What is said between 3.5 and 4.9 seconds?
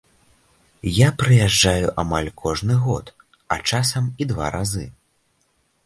а часам і два разы.